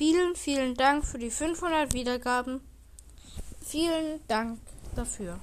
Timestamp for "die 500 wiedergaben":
1.18-2.62